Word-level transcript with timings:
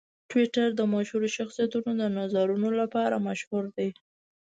ټویټر 0.29 0.67
د 0.75 0.81
مشهورو 0.93 1.27
شخصیتونو 1.37 1.91
د 2.01 2.03
نظرونو 2.17 2.69
لپاره 2.81 3.23
مشهور 3.27 3.63
دی. 3.77 3.89